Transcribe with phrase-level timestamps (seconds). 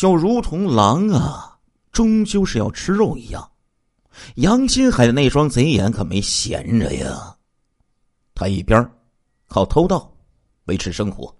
[0.00, 1.58] 就如同狼啊，
[1.92, 3.50] 终究是要吃肉一样。
[4.36, 7.36] 杨金海的那双贼眼可没闲着呀，
[8.34, 8.90] 他一边
[9.46, 10.10] 靠偷盗
[10.64, 11.36] 维持生活，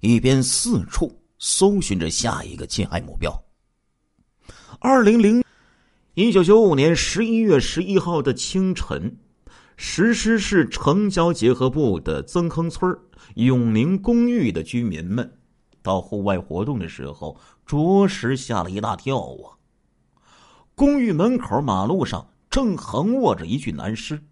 [0.00, 3.32] 一边四处搜寻着下一个侵害目标。
[4.80, 5.44] 二零零
[6.14, 9.16] 一九九五年十一月十一号的清晨，
[9.76, 12.92] 石狮市城郊结合部的曾坑村
[13.36, 15.32] 永宁公寓的居民们
[15.82, 19.56] 到户外活动的时候，着实吓了一大跳啊！
[20.74, 24.22] 公寓门口马路上正横卧着一具男尸，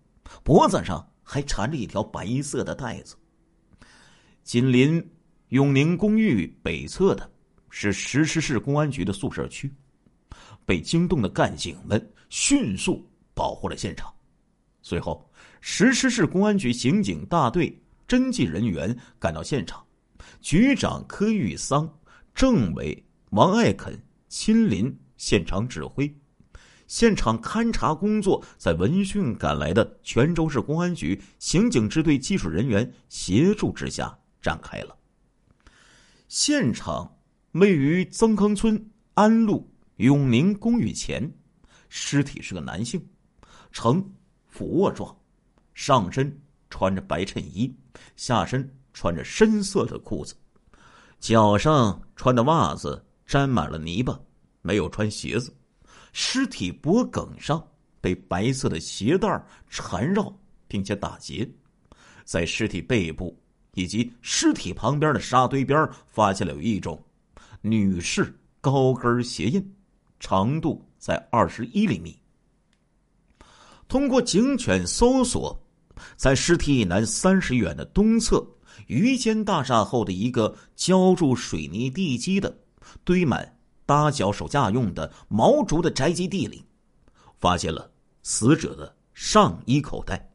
[0.43, 3.17] 脖子上还缠着一条白色的带子。
[4.43, 5.11] 紧邻
[5.49, 7.31] 永宁公寓北侧的
[7.71, 9.73] 是石狮市公安局的宿舍区。
[10.65, 14.13] 被惊动的干警们迅速保护了现场。
[14.83, 15.31] 随后，
[15.63, 19.83] 石狮市公安局刑警大队侦缉人员赶到现场，
[20.41, 21.89] 局长柯玉桑、
[22.35, 26.13] 政委王爱肯亲临现场指挥。
[26.87, 34.97] 现场勘查工作在闻讯赶来的泉州市公安局刑警支队技术人员协助之下展开了。
[36.29, 37.19] 现场
[37.53, 39.71] 位于曾坑村安路。
[39.99, 41.29] 永宁公寓前，
[41.89, 43.05] 尸体是个男性，
[43.73, 44.13] 呈
[44.47, 45.19] 俯卧状，
[45.75, 47.77] 上身穿着白衬衣，
[48.15, 50.35] 下身穿着深色的裤子，
[51.21, 54.19] 脚上穿的袜子沾满了泥巴，
[54.61, 55.55] 没有穿鞋子。
[56.13, 57.65] 尸体脖颈上
[58.01, 61.49] 被白色的鞋带缠绕，并且打结。
[62.25, 63.41] 在尸体背部
[63.75, 67.01] 以及尸体旁边的沙堆边发现了有一种
[67.61, 69.75] 女士高跟鞋印。
[70.19, 72.19] 长度在二十一厘米。
[73.87, 75.57] 通过警犬搜索，
[76.17, 78.45] 在尸体以南三十远的东侧
[78.89, 82.59] 于谦大厦后的一个浇筑水泥地基的、
[83.05, 86.65] 堆满搭脚手架用的毛竹的宅基地里，
[87.39, 87.91] 发现了
[88.23, 90.31] 死者的上衣口袋，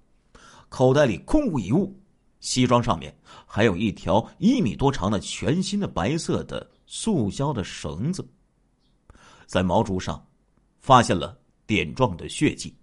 [0.69, 1.99] 口袋里空无一物，
[2.39, 8.27] 西装上面还有一条一米多长的全新的白色的塑胶的绳子。
[9.45, 10.25] 在毛竹上，
[10.79, 12.75] 发现了点状的血迹。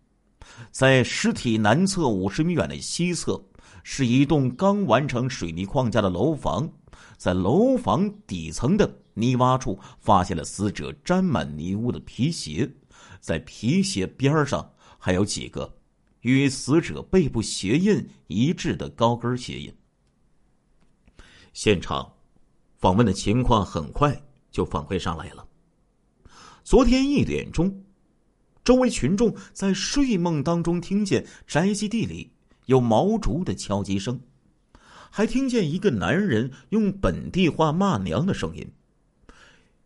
[0.72, 3.40] 在尸体南侧五十米远的西侧，
[3.82, 6.70] 是一栋刚完成水泥框架的楼房。
[7.16, 12.70] 在楼房底层的泥洼处，发现了死者沾满泥污的皮鞋。
[13.20, 15.76] 在皮鞋边上，还有几个
[16.20, 19.74] 与死者背部鞋印一致的高跟鞋印。
[21.52, 22.10] 现场
[22.78, 24.18] 访问的情况很快
[24.50, 25.46] 就反馈上来了。
[26.64, 27.84] 昨天一点钟，
[28.64, 32.30] 周围群众在睡梦当中听见宅基地里
[32.70, 34.20] 有毛竹的敲击声，
[35.10, 38.64] 还听见一个男人用本地话骂娘的声音。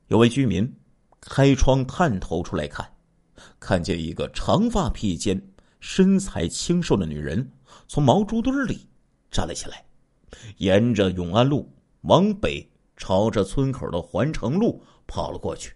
[0.09, 0.71] 有位居民
[1.19, 2.87] 开窗探头出来看，
[3.59, 5.43] 看见一个长发披肩、
[5.81, 7.50] 身材清瘦的女人
[7.89, 8.87] 从毛竹堆里
[9.31, 9.83] 站了起来，
[10.59, 11.72] 沿着永安路
[12.03, 15.72] 往北，朝着村口的环城路跑了过去。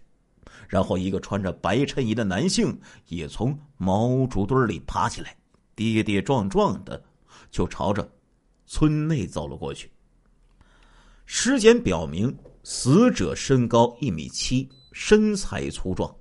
[0.67, 5.35] 然后，一个穿着白衬衣的男性也从毛竹堆里爬起来，
[5.79, 7.01] 跌跌撞撞的
[7.49, 8.11] 就朝着
[8.65, 9.89] 村内走了过去。
[11.25, 16.13] 尸检表明，死者身高一米七，身材粗壮，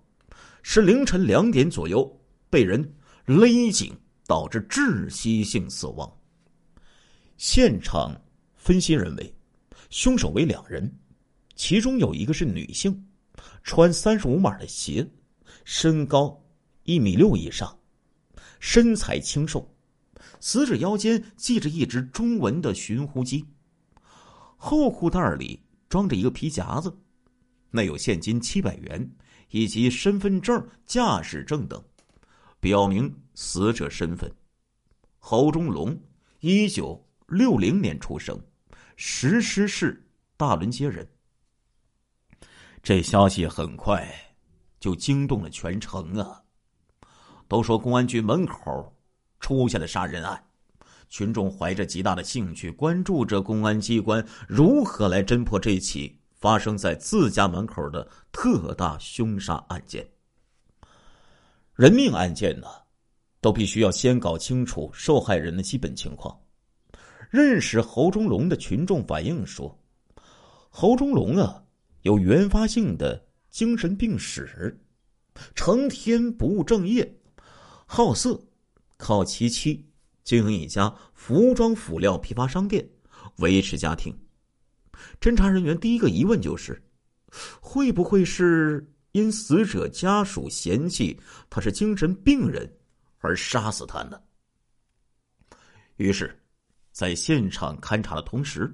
[0.63, 2.09] 是凌晨两点左右
[2.49, 2.81] 被人
[3.25, 3.93] 勒颈
[4.29, 6.09] 导致窒息性死亡。
[7.37, 8.15] 现场
[8.55, 9.35] 分析认为，
[9.91, 10.89] 凶手为两人，
[11.57, 13.05] 其中有一个是女性。
[13.63, 15.07] 穿三十五码的鞋，
[15.65, 16.41] 身高
[16.85, 17.79] 一米六以上，
[18.61, 19.69] 身材清瘦，
[20.41, 23.45] 死者腰间系着一只中文的寻呼机，
[24.57, 26.97] 后裤袋里装着一个皮夹子，
[27.71, 29.11] 内有现金七百元
[29.51, 31.83] 以及身份证、驾驶证等，
[32.61, 34.31] 表明死者身份：
[35.19, 35.99] 侯忠龙，
[36.41, 38.41] 一九六零年出生，
[38.97, 40.05] 石狮市
[40.37, 41.09] 大伦街人。
[42.83, 44.09] 这消息很快
[44.81, 46.43] 就惊动了全城啊！
[47.49, 48.95] 都说公安局门口
[49.41, 50.41] 出现了杀人案，
[51.09, 60.07] 群众怀着极大的兴趣，关注着公安机关如何来侦破这起发生在自家门口的特大凶杀案件。
[61.75, 62.69] 人命案件呢，
[63.41, 66.39] 都必须要先搞清楚受害人的基本情况。
[67.31, 69.77] 认识侯忠龙的群众反映说
[70.71, 71.65] ：“侯忠龙啊。”
[72.03, 74.81] 有原发性的精神病史，
[75.57, 77.18] 成天不务正业，
[77.91, 78.39] 好色，
[78.99, 79.83] 靠其妻
[80.23, 82.87] 经营一家服装辅料批发商店
[83.39, 84.15] 维持家庭。
[85.19, 86.81] 侦查人员第一个疑问就是：
[87.63, 91.19] 会不会是因死者家属嫌弃
[91.49, 92.71] 他是精神病人
[93.21, 94.21] 而杀死他呢？
[95.97, 96.39] 于是，
[96.93, 98.71] 在现场勘查的同时，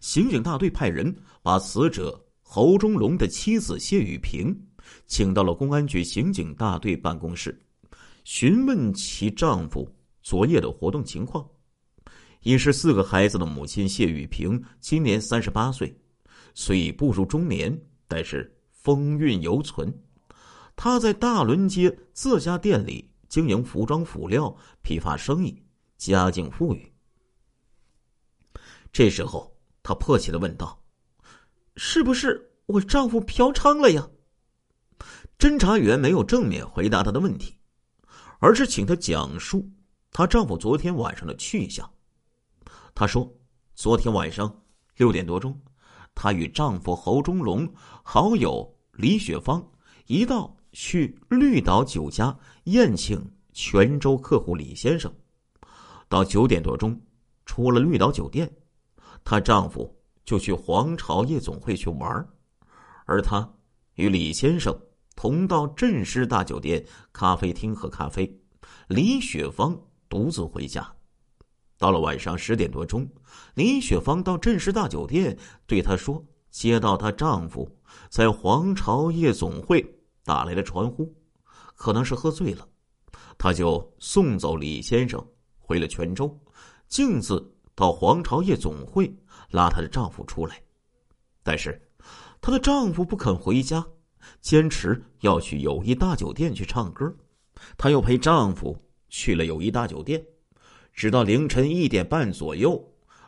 [0.00, 4.58] 刑警大队派人把死者侯忠龙的妻子谢雨萍
[5.06, 7.56] 请到了公安局刑警大队办公室，
[8.26, 9.88] 询问其丈夫
[10.20, 11.48] 昨夜的活动情况。
[12.42, 15.96] 已是四个孩子的母亲谢雨萍今年三十八岁，
[16.52, 19.96] 虽已步入中年，但是风韵犹存。
[20.74, 25.62] 她在大伦街自家店里经营服装辅料批发生意。
[25.96, 26.92] 家境富裕。
[28.92, 30.82] 这时候，她迫切的问道
[31.76, 34.10] ：“是不是我丈夫嫖娼了呀？”
[35.38, 37.54] 侦查员没有正面回答她的问题，
[38.38, 39.68] 而是请她讲述
[40.12, 41.88] 她丈夫昨天晚上的去向。
[42.94, 43.30] 她说
[43.74, 44.62] ：“昨天晚上
[44.96, 45.60] 六点多钟，
[46.14, 47.70] 她与丈夫侯忠龙、
[48.02, 49.62] 好友李雪芳
[50.06, 53.22] 一道去绿岛酒家宴请
[53.52, 55.12] 泉州客户李先生。”
[56.08, 56.98] 到九点多钟，
[57.44, 58.50] 出了绿岛酒店，
[59.24, 59.94] 她丈夫
[60.24, 62.28] 就去皇朝夜总会去玩
[63.04, 63.48] 而她
[63.94, 64.74] 与李先生
[65.16, 68.38] 同到镇师大酒店咖啡厅喝咖啡，
[68.86, 69.76] 李雪芳
[70.08, 70.86] 独自回家。
[71.78, 73.08] 到了晚上十点多钟，
[73.54, 75.36] 李雪芳到镇师大酒店
[75.66, 77.68] 对她说：“接到她丈夫
[78.10, 79.84] 在皇朝夜总会
[80.22, 81.12] 打来的传呼，
[81.74, 82.68] 可能是喝醉了，
[83.38, 85.26] 她就送走李先生。”
[85.58, 86.38] 回了泉州，
[86.88, 89.12] 径自到皇朝夜总会
[89.50, 90.62] 拉她的丈夫出来，
[91.42, 91.90] 但是
[92.40, 93.84] 她的丈夫不肯回家，
[94.40, 97.14] 坚持要去友谊大酒店去唱歌。
[97.76, 98.76] 她又陪丈夫
[99.08, 100.24] 去了友谊大酒店，
[100.92, 102.82] 直到凌晨一点半左右，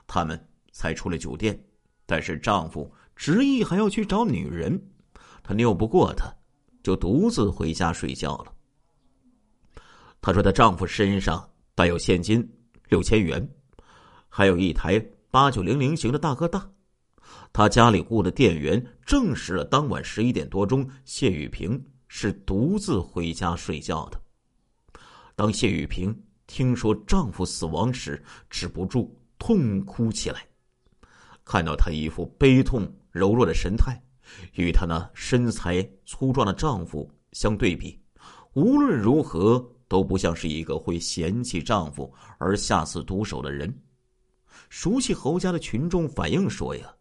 [0.06, 1.58] 他们才出了酒店。
[2.06, 4.80] 但是丈夫执意还要去找女人，
[5.42, 6.32] 她拗不过他，
[6.82, 8.52] 就独自回家睡觉了。
[10.20, 11.48] 她说她丈夫身上。
[11.78, 12.44] 带有现金
[12.88, 13.48] 六千元，
[14.28, 14.98] 还有一台
[15.30, 16.68] 八九零零型的大哥大。
[17.52, 24.20] 他家里雇的店员证实了当晚十一点多钟，谢雨萍是独自回家睡觉的。
[25.34, 26.14] 当谢雨萍
[26.46, 30.46] 听说丈夫死亡时，止不住痛哭起来。
[31.44, 34.00] 看到她一副悲痛柔弱的神态，
[34.54, 37.98] 与她那身材粗壮的丈夫相对比，
[38.54, 39.64] 无论如何。
[39.90, 43.74] 都不像是一个会嫌弃丈夫而下此毒手的人。
[44.68, 46.94] 熟悉侯家的群众反映说：“呀，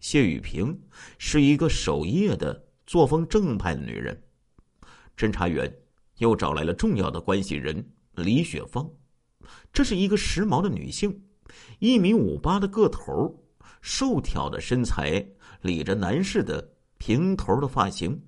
[0.00, 0.76] 谢雨萍
[1.18, 4.20] 是一个守夜的、作风正派的女人。”
[5.16, 5.72] 侦查员
[6.18, 8.90] 又找来了重要的关系人李雪芳，
[9.72, 11.22] 这是一个时髦的女性，
[11.78, 13.44] 一米五八的个头，
[13.82, 15.24] 瘦挑的身材，
[15.60, 18.22] 理着男士的平头的发型，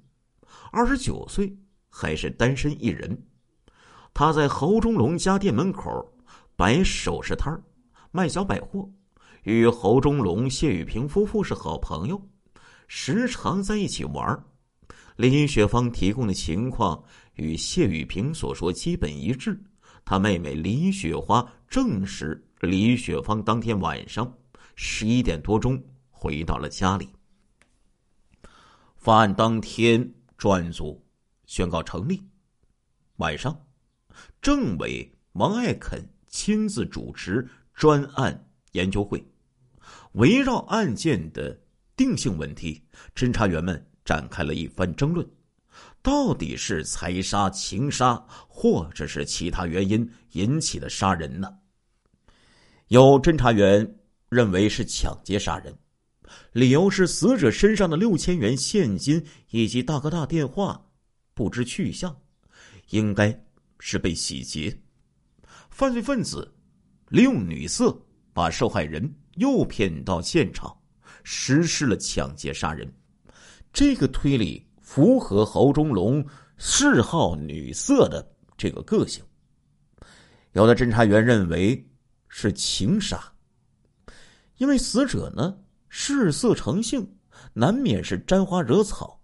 [0.71, 1.57] 二十九岁，
[1.89, 3.27] 还是单身一人。
[4.15, 6.15] 她在侯忠龙家店门口
[6.57, 7.63] 摆首饰摊
[8.11, 8.91] 卖小百货，
[9.43, 12.21] 与侯忠龙、谢雨萍夫妇是好朋友，
[12.87, 14.45] 时常在一起玩
[15.17, 17.03] 林雪芳提供的情况
[17.35, 19.61] 与谢雨萍所说基本一致。
[20.05, 24.33] 她妹妹李雪花证实，李雪芳当天晚上
[24.75, 27.09] 十一点多钟回到了家里。
[28.97, 31.05] 发案当天，专案组
[31.47, 32.23] 宣告成立。
[33.17, 33.57] 晚上。
[34.43, 39.25] 政委王爱肯亲自主持专案研究会，
[40.13, 41.59] 围绕案件的
[41.97, 42.83] 定性问题，
[43.15, 45.27] 侦查员们展开了一番争论：
[46.03, 51.53] 到底是财杀、情杀，或者是其他原因引起的杀人呢？
[52.89, 55.77] 有侦查员认为是抢劫杀人，
[56.53, 60.91] 理由是死者身上的六千元现金以及大哥大电话
[61.35, 62.17] 不知去向，
[62.91, 63.45] 应该。
[63.85, 64.81] 是被洗劫，
[65.69, 66.55] 犯罪分子
[67.09, 68.01] 利用女色
[68.33, 70.77] 把受害人诱骗到现场，
[71.23, 72.91] 实施了抢劫杀人。
[73.73, 76.25] 这个推理符合侯忠龙
[76.57, 79.25] 嗜好女色的这个个性。
[80.53, 81.89] 有的侦查员认为
[82.29, 83.33] 是情杀，
[84.59, 85.57] 因为死者呢
[85.89, 87.07] 嗜色成性，
[87.53, 89.21] 难免是沾花惹草，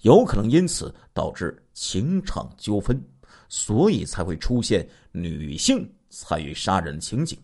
[0.00, 3.02] 有可能因此导致情场纠纷。
[3.48, 7.38] 所以才会出现女性参与杀人情景。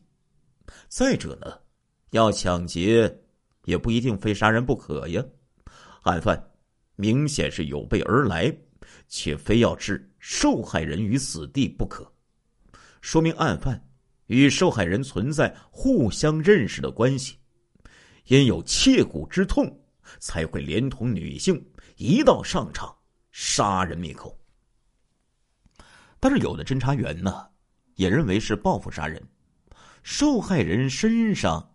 [0.89, 1.57] 再者呢，
[2.13, 3.13] 要抢劫
[3.65, 5.25] 也不一定非杀人不可呀。
[6.03, 6.43] 案犯
[6.95, 8.55] 明显是有备而来，
[9.09, 12.11] 且非要置受害人于死地不可，
[13.01, 13.83] 说明案犯
[14.27, 17.39] 与受害人存在互相认识的关系，
[18.27, 19.81] 因有切骨之痛，
[20.19, 21.65] 才会连同女性
[21.97, 22.95] 一道上场
[23.31, 24.39] 杀人灭口。
[26.21, 27.49] 但是有的侦查员呢，
[27.95, 29.21] 也认为是报复杀人。
[30.03, 31.72] 受害人身上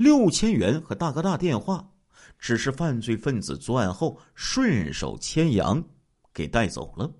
[0.00, 1.86] 六千元和大哥大电话，
[2.38, 5.84] 只是犯罪分子作案后顺手牵羊
[6.32, 7.12] 给带走了。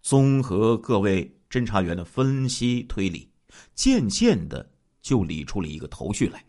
[0.00, 3.30] 综合各位侦查员的分析推理，
[3.74, 4.66] 渐渐的
[5.02, 6.42] 就理出了一个头绪来。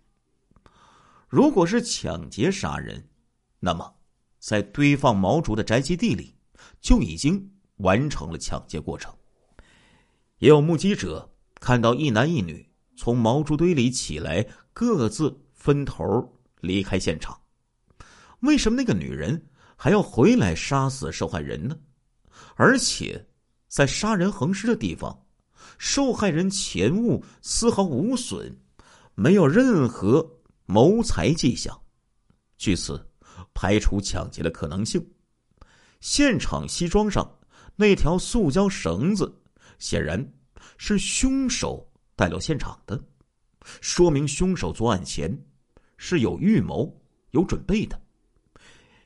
[1.27, 3.05] 如果是抢劫杀人，
[3.59, 3.95] 那么
[4.39, 6.33] 在堆放毛竹的宅基地里
[6.79, 9.13] 就已经完成了抢劫过程。
[10.37, 12.65] 也有目击者看到一男一女。
[12.99, 14.43] 从毛竹堆里起来，
[14.79, 16.05] 各自分头
[16.61, 17.35] 离开现场。
[18.41, 21.75] 为什么那个女人还要回来杀死受害人呢？
[22.53, 23.27] 而且，
[23.67, 25.25] 在杀人横尸的地方，
[25.79, 28.55] 受害人钱物丝毫无损，
[29.15, 30.23] 没有任何
[30.67, 31.75] 谋财迹象，
[32.59, 33.03] 据此
[33.55, 35.03] 排除抢劫的可能性。
[36.01, 37.27] 现场西装上
[37.75, 39.41] 那条塑胶绳子，
[39.79, 40.23] 显然
[40.77, 41.83] 是凶手。
[42.15, 43.03] 带到现场的，
[43.81, 45.37] 说明凶手作案前
[45.97, 47.99] 是有预谋、有准备的，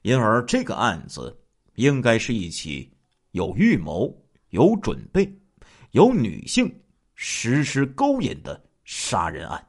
[0.01, 1.37] 因而这个案子
[1.75, 2.91] 应该是一起
[3.31, 4.13] 有预谋、
[4.49, 5.39] 有准备、
[5.91, 6.73] 有女性
[7.15, 9.67] 实施勾引的杀人案。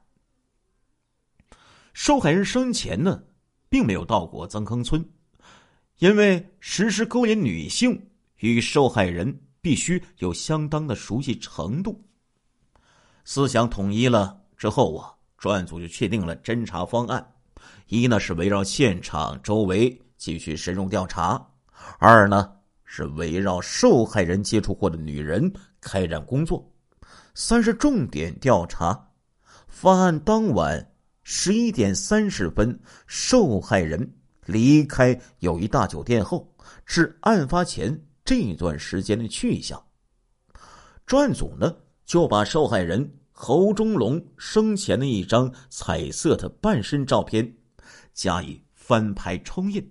[1.92, 3.22] 受害人生前呢，
[3.68, 5.04] 并没有到过曾坑村，
[5.98, 12.02] 因为实施勾引女性与受害人必须有相当的熟悉程度。
[13.24, 17.34] 思想统一了之后啊，专案组就确定了侦查方案：
[17.88, 21.36] 一呢是围绕现场周围继续深入调查；
[21.98, 22.48] 二呢
[22.84, 26.64] 是围绕受害人接触过的女人开展工作；
[27.34, 29.08] 三是重点调查
[29.66, 30.92] 犯案当晚
[31.24, 32.78] 十一点三十分
[33.08, 34.14] 受害人
[34.46, 36.48] 离开友谊大酒店后
[36.86, 39.84] 至案发前这段时间的去向。
[41.04, 41.74] 专案组呢？
[42.04, 47.56] 就把受害人侯忠龙生前的一张彩色的半身照片
[48.12, 49.90] 加以翻拍冲印，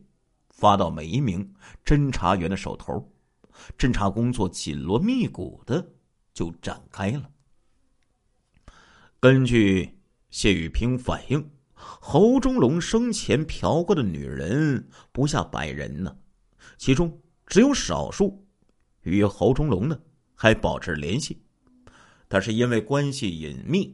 [0.49, 3.11] 发到每一名侦查员的手头，
[3.77, 5.85] 侦查工作紧锣密鼓的
[6.33, 7.29] 就展开了。
[9.19, 16.15] 根据谢雨平反映，侯忠龙生前嫖过的女人不下百人呢，
[16.77, 18.45] 其中只有少数
[19.01, 19.99] 与侯忠龙呢
[20.35, 21.43] 还保持联系。
[22.33, 23.93] 但是因为关系隐秘，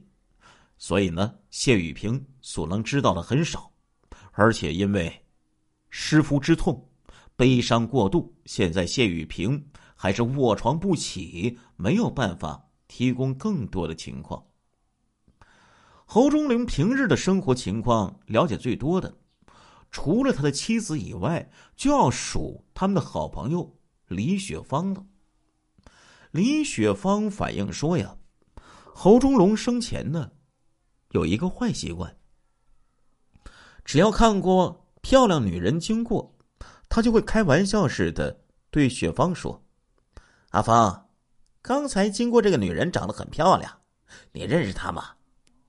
[0.78, 3.72] 所以呢，谢雨平所能知道的很少，
[4.32, 5.12] 而且因为
[5.90, 6.88] 失夫之痛，
[7.36, 14.46] 悲伤过度，现在谢雨平还是卧床不起，没有办法提供更多的情况。
[16.06, 19.18] 侯忠林平日的生活情况了解最多的，
[19.90, 23.76] 除了他的妻子以外，就要数他们的好朋友
[24.10, 25.04] 李雪芳了。
[26.30, 28.16] 李雪芳反映说呀。
[29.00, 30.32] 侯忠龙生前呢，
[31.12, 32.18] 有一个坏习惯。
[33.86, 36.36] 只要看过漂亮女人经过，
[36.90, 38.36] 他就会开玩笑似的
[38.72, 39.64] 对雪芳说
[40.50, 41.10] ：“阿芳，
[41.62, 43.72] 刚才经过这个女人长得很漂亮，
[44.32, 45.12] 你认识她吗？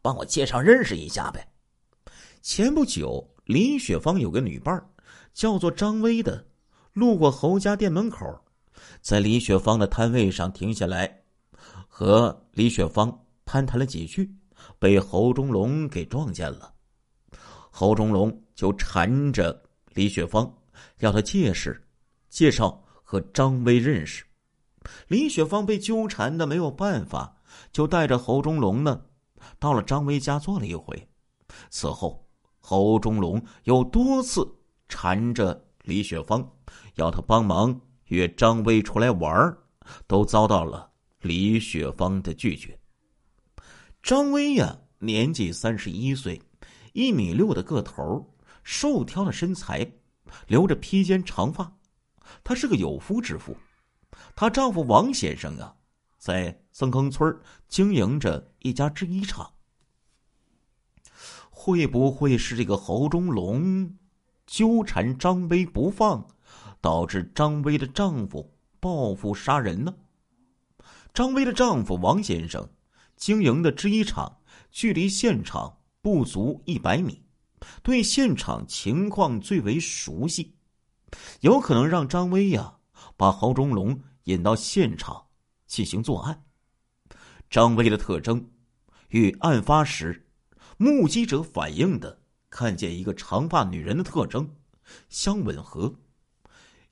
[0.00, 1.52] 帮我介绍认识一下呗。”
[2.40, 4.90] 前不久，李雪芳有个女伴
[5.34, 6.46] 叫做张薇的，
[6.94, 8.42] 路过侯家店门口，
[9.02, 11.24] 在李雪芳的摊位上停下来。
[11.98, 14.32] 和李雪芳攀谈了几句，
[14.78, 16.72] 被侯忠龙给撞见了。
[17.72, 19.60] 侯忠龙就缠着
[19.94, 20.48] 李雪芳，
[21.00, 21.72] 要他介绍
[22.28, 24.24] 介绍和张威认识。
[25.08, 27.34] 李雪芳被纠缠的没有办法，
[27.72, 29.02] 就带着侯忠龙呢，
[29.58, 31.08] 到了张威家坐了一回。
[31.68, 32.24] 此后，
[32.60, 34.48] 侯忠龙又多次
[34.88, 36.48] 缠着李雪芳，
[36.94, 39.58] 要他帮忙约张威出来玩
[40.06, 40.88] 都遭到了。
[41.28, 42.78] 李雪芳的拒绝。
[44.02, 46.40] 张威呀，年纪三十一岁，
[46.94, 48.26] 一米六的个头，
[48.64, 49.86] 瘦挑的身材，
[50.46, 51.70] 留着披肩长发。
[52.42, 53.54] 她是个有夫之妇。
[54.34, 55.76] 她丈夫王先生啊，
[56.16, 59.52] 在曾坑村经营着一家制衣厂。
[61.50, 63.94] 会不会是这个侯忠龙
[64.46, 66.26] 纠缠张威不放，
[66.80, 69.94] 导致张威的丈夫报复杀人呢？
[71.12, 72.68] 张薇的丈夫王先生
[73.16, 77.22] 经营的制衣厂距离现场不足一百米，
[77.82, 80.54] 对现场情况最为熟悉，
[81.40, 82.76] 有可能让张薇呀
[83.16, 85.26] 把侯忠龙引到现场
[85.66, 86.44] 进行作案。
[87.50, 88.50] 张薇的特征
[89.08, 90.28] 与案发时
[90.76, 94.54] 目击者反映的看见一个长发女人的特征
[95.08, 95.92] 相吻合，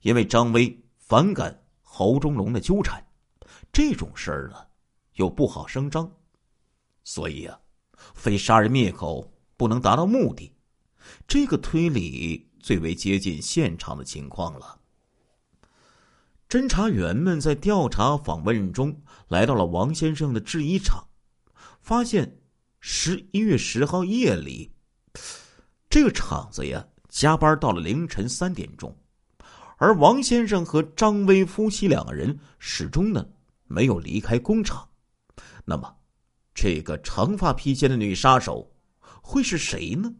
[0.00, 3.05] 因为张威反感侯忠龙的纠缠，
[3.76, 4.56] 这种事儿呢
[5.16, 6.10] 又不好声张，
[7.04, 7.60] 所以啊，
[8.14, 10.50] 非杀人灭口不能达到目的。
[11.28, 14.80] 这个推理最为接近现场的情况了。
[16.48, 21.06] 侦查员们在调查访问中来到了王先生的制衣厂，
[21.82, 22.34] 发现
[22.80, 24.72] 十一月十号夜里，
[25.90, 28.96] 这个厂子呀加班到了凌晨三点钟，
[29.76, 33.22] 而王先生和张威夫妻两个人始终呢
[33.66, 34.88] 没有离开工厂。
[35.64, 35.94] 那么，
[36.54, 38.70] 这个长发披肩的女杀手
[39.22, 40.12] 会是谁呢？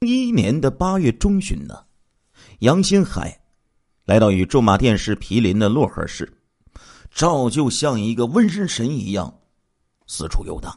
[0.00, 1.84] 一年的八月中旬呢，
[2.60, 3.38] 杨新海。
[4.06, 6.32] 来到与驻马店市毗邻的漯河市，
[7.12, 9.40] 照旧像一个瘟神一样
[10.08, 10.76] 四处游荡。